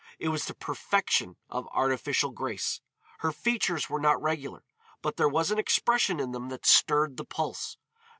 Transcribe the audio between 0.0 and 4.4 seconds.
It was the perfection of artificial grace. Her features were not